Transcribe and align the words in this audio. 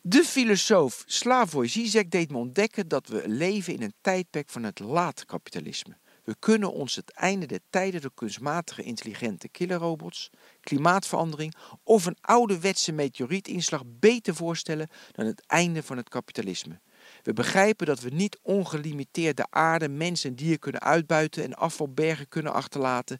De 0.00 0.24
filosoof 0.24 1.02
Slavoj 1.06 1.68
Zizek 1.68 2.10
deed 2.10 2.30
me 2.30 2.36
ontdekken 2.36 2.88
dat 2.88 3.08
we 3.08 3.28
leven 3.28 3.74
in 3.74 3.82
een 3.82 3.94
tijdperk 4.00 4.48
van 4.48 4.62
het 4.62 4.78
laatkapitalisme. 4.78 5.96
We 6.24 6.36
kunnen 6.38 6.72
ons 6.72 6.96
het 6.96 7.12
einde 7.12 7.46
der 7.46 7.60
tijden 7.70 8.00
door 8.00 8.14
kunstmatige 8.14 8.82
intelligente 8.82 9.48
killerrobots, 9.48 10.30
klimaatverandering 10.60 11.54
of 11.82 12.06
een 12.06 12.16
ouderwetse 12.20 12.92
meteorietinslag 12.92 13.82
beter 13.86 14.34
voorstellen 14.34 14.88
dan 15.12 15.26
het 15.26 15.46
einde 15.46 15.82
van 15.82 15.96
het 15.96 16.08
kapitalisme. 16.08 16.80
We 17.22 17.32
begrijpen 17.32 17.86
dat 17.86 18.00
we 18.00 18.10
niet 18.10 18.38
ongelimiteerd 18.42 19.36
de 19.36 19.46
aarde, 19.50 19.88
mensen 19.88 20.30
en 20.30 20.36
dieren 20.36 20.58
kunnen 20.58 20.80
uitbuiten 20.80 21.44
en 21.44 21.54
afvalbergen 21.54 22.28
kunnen 22.28 22.52
achterlaten. 22.52 23.18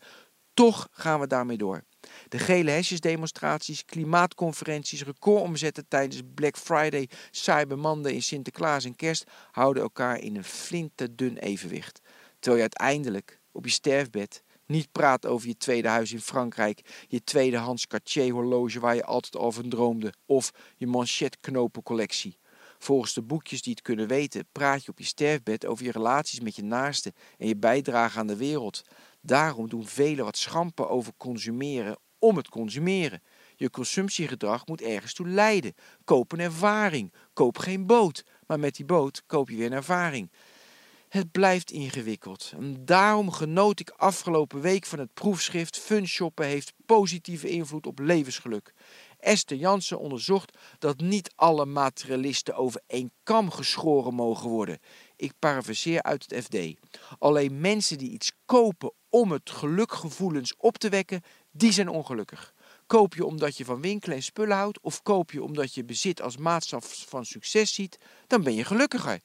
Toch 0.59 0.89
gaan 0.91 1.21
we 1.21 1.27
daarmee 1.27 1.57
door. 1.57 1.85
De 2.29 2.39
gele 2.39 2.71
hesjesdemonstraties, 2.71 3.85
klimaatconferenties, 3.85 5.05
recordomzetten 5.05 5.89
tijdens 5.89 6.23
Black 6.34 6.57
Friday, 6.57 7.09
Cyber 7.31 8.12
in 8.12 8.23
Sinterklaas 8.23 8.84
en 8.84 8.97
Kerst 8.97 9.25
houden 9.51 9.83
elkaar 9.83 10.21
in 10.21 10.37
een 10.37 10.45
flinterdun 10.45 11.37
evenwicht. 11.37 12.01
Terwijl 12.39 12.62
je 12.62 12.69
uiteindelijk 12.75 13.41
op 13.53 13.65
je 13.65 13.71
sterfbed 13.71 14.42
niet 14.67 14.92
praat 14.92 15.27
over 15.27 15.48
je 15.48 15.56
tweede 15.56 15.89
huis 15.89 16.12
in 16.12 16.20
Frankrijk, 16.20 17.05
je 17.09 17.25
tweedehands 17.25 17.87
Cartier 17.87 18.33
horloge 18.33 18.81
waar 18.81 18.95
je 18.95 19.05
altijd 19.05 19.37
al 19.37 19.53
droomde 19.69 20.12
of 20.27 20.50
je 20.77 20.87
manchetknopencollectie. 20.87 22.39
Volgens 22.78 23.15
de 23.15 23.22
boekjes 23.22 23.62
die 23.62 23.72
het 23.72 23.83
kunnen 23.83 24.09
weten, 24.09 24.47
praat 24.53 24.84
je 24.84 24.91
op 24.91 24.98
je 24.98 25.05
sterfbed 25.05 25.67
over 25.67 25.84
je 25.84 25.93
relaties 25.93 26.41
met 26.41 26.56
je 26.56 26.62
naasten 26.62 27.15
en 27.39 27.48
je 27.48 27.56
bijdrage 27.56 28.19
aan 28.19 28.27
de 28.27 28.37
wereld. 28.37 28.83
Daarom 29.20 29.69
doen 29.69 29.86
velen 29.86 30.24
wat 30.24 30.36
schamper 30.36 30.88
over 30.88 31.12
consumeren 31.16 31.98
om 32.19 32.36
het 32.36 32.48
consumeren. 32.48 33.22
Je 33.56 33.70
consumptiegedrag 33.70 34.66
moet 34.66 34.83
ergens 34.83 35.14
toe 35.14 35.28
leiden. 35.28 35.75
Koop 36.05 36.33
een 36.33 36.41
ervaring. 36.41 37.12
Koop 37.33 37.58
geen 37.58 37.86
boot, 37.86 38.25
maar 38.47 38.58
met 38.58 38.77
die 38.77 38.84
boot 38.84 39.22
koop 39.27 39.48
je 39.48 39.56
weer 39.56 39.66
een 39.66 39.72
ervaring. 39.72 40.30
Het 41.08 41.30
blijft 41.30 41.70
ingewikkeld. 41.70 42.52
En 42.56 42.84
daarom 42.84 43.30
genoot 43.30 43.80
ik 43.80 43.91
afgelopen 43.91 44.60
week 44.60 44.86
van 44.86 44.98
het 44.98 45.14
proefschrift 45.14 45.78
Fun 45.78 46.06
shoppen 46.06 46.47
heeft 46.47 46.72
positieve 46.86 47.48
invloed 47.48 47.86
op 47.86 47.98
levensgeluk. 47.98 48.75
Esther 49.19 49.56
Jansen 49.56 49.98
onderzocht 49.98 50.58
dat 50.78 51.00
niet 51.00 51.32
alle 51.34 51.66
materialisten 51.66 52.56
over 52.56 52.80
één 52.86 53.12
kam 53.22 53.50
geschoren 53.50 54.14
mogen 54.14 54.48
worden. 54.48 54.78
Ik 55.19 55.33
parafraseer 55.38 56.02
uit 56.02 56.27
het 56.28 56.44
FD. 56.44 56.56
Alleen 57.19 57.61
mensen 57.61 57.98
die 57.98 58.11
iets 58.11 58.33
kopen 58.44 58.92
om 59.08 59.33
het 59.33 59.50
gelukgevoelens 59.50 60.55
op 60.56 60.78
te 60.78 60.88
wekken, 60.88 61.22
die 61.50 61.72
zijn 61.72 61.88
ongelukkig. 61.88 62.55
Koop 62.86 63.14
je 63.14 63.25
omdat 63.25 63.56
je 63.56 63.64
van 63.64 63.80
winkelen 63.80 64.16
en 64.16 64.22
spullen 64.22 64.56
houdt, 64.56 64.80
of 64.80 65.02
koop 65.02 65.30
je 65.30 65.42
omdat 65.42 65.75
je 65.75 65.84
bezit 65.84 66.22
als 66.22 66.36
maatstaf 66.36 67.05
van 67.08 67.25
succes 67.25 67.75
ziet, 67.75 67.98
dan 68.27 68.42
ben 68.42 68.55
je 68.55 68.64
gelukkiger. 68.64 69.20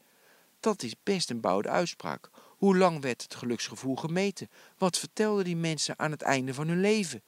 Dat 0.60 0.84
is 0.84 0.96
best 1.04 1.30
een 1.30 1.42
bouwde 1.42 1.70
uitspraak. 1.70 2.30
Hoe 2.58 2.78
lang 2.78 3.02
werd 3.02 3.22
het 3.22 3.36
geluksgevoel 3.36 3.96
gemeten? 3.96 4.50
Wat 4.78 4.98
vertelden 4.98 5.44
die 5.44 5.56
mensen 5.56 6.00
aan 6.00 6.12
het 6.12 6.22
einde 6.22 6.54
van 6.54 6.68
hun 6.68 6.82
leven? 6.82 7.24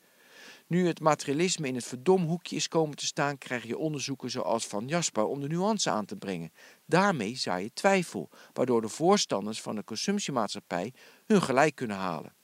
Nu 0.67 0.87
het 0.87 0.99
materialisme 0.99 1.67
in 1.67 1.75
het 1.75 1.85
verdomhoekje 1.85 2.55
is 2.55 2.67
komen 2.67 2.97
te 2.97 3.05
staan, 3.05 3.37
krijg 3.37 3.63
je 3.63 3.77
onderzoeken 3.77 4.31
zoals 4.31 4.67
Van 4.67 4.87
Jasper 4.87 5.25
om 5.25 5.41
de 5.41 5.47
nuance 5.47 5.89
aan 5.89 6.05
te 6.05 6.15
brengen. 6.15 6.51
Daarmee 6.85 7.35
zaai 7.35 7.63
je 7.63 7.73
twijfel, 7.73 8.29
waardoor 8.53 8.81
de 8.81 8.89
voorstanders 8.89 9.61
van 9.61 9.75
de 9.75 9.83
consumptiemaatschappij 9.83 10.93
hun 11.25 11.41
gelijk 11.41 11.75
kunnen 11.75 11.97
halen. 11.97 12.35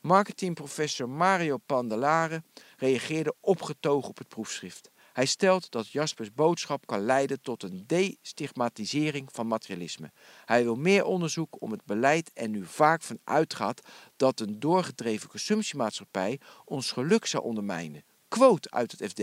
Marketingprofessor 0.00 1.08
Mario 1.08 1.56
Pandelare 1.56 2.42
reageerde 2.76 3.34
opgetogen 3.40 4.08
op 4.08 4.18
het 4.18 4.28
proefschrift. 4.28 4.90
Hij 5.18 5.26
stelt 5.26 5.70
dat 5.70 5.90
Jaspers 5.90 6.32
boodschap 6.32 6.86
kan 6.86 7.00
leiden 7.00 7.40
tot 7.40 7.62
een 7.62 7.84
destigmatisering 7.86 9.28
van 9.32 9.46
materialisme. 9.46 10.12
Hij 10.44 10.62
wil 10.62 10.74
meer 10.74 11.04
onderzoek 11.04 11.62
om 11.62 11.70
het 11.70 11.84
beleid 11.84 12.32
en 12.32 12.50
nu 12.50 12.64
vaak 12.64 13.02
van 13.02 13.18
uitgaat 13.24 13.80
dat 14.16 14.40
een 14.40 14.60
doorgedreven 14.60 15.28
consumptiemaatschappij 15.28 16.40
ons 16.64 16.90
geluk 16.92 17.26
zou 17.26 17.44
ondermijnen. 17.44 18.04
Quote 18.28 18.70
uit 18.70 18.92
het 18.92 19.10
FD. 19.10 19.22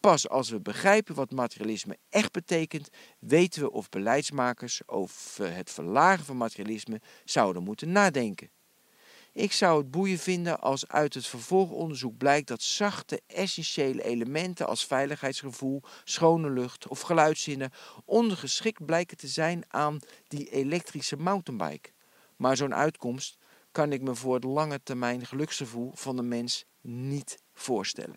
Pas 0.00 0.28
als 0.28 0.50
we 0.50 0.60
begrijpen 0.60 1.14
wat 1.14 1.30
materialisme 1.30 1.98
echt 2.08 2.32
betekent, 2.32 2.88
weten 3.18 3.62
we 3.62 3.70
of 3.70 3.88
beleidsmakers 3.88 4.80
over 4.86 5.54
het 5.54 5.70
verlagen 5.70 6.24
van 6.24 6.36
materialisme 6.36 7.00
zouden 7.24 7.62
moeten 7.62 7.92
nadenken. 7.92 8.50
Ik 9.34 9.52
zou 9.52 9.78
het 9.78 9.90
boeien 9.90 10.18
vinden 10.18 10.60
als 10.60 10.88
uit 10.88 11.14
het 11.14 11.26
vervolgonderzoek 11.26 12.16
blijkt 12.16 12.48
dat 12.48 12.62
zachte, 12.62 13.20
essentiële 13.26 14.02
elementen 14.02 14.66
als 14.66 14.86
veiligheidsgevoel, 14.86 15.82
schone 16.04 16.50
lucht 16.50 16.88
of 16.88 17.00
geluidszinnen 17.00 17.70
ondergeschikt 18.04 18.84
blijken 18.84 19.16
te 19.16 19.26
zijn 19.26 19.64
aan 19.68 19.98
die 20.28 20.50
elektrische 20.50 21.16
mountainbike. 21.16 21.90
Maar 22.36 22.56
zo'n 22.56 22.74
uitkomst 22.74 23.38
kan 23.70 23.92
ik 23.92 24.02
me 24.02 24.14
voor 24.14 24.34
het 24.34 24.44
lange 24.44 24.82
termijn 24.82 25.26
geluksgevoel 25.26 25.90
van 25.94 26.16
de 26.16 26.22
mens 26.22 26.64
niet 26.80 27.42
voorstellen. 27.52 28.16